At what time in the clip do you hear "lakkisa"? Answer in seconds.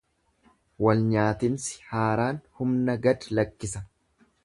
3.41-3.89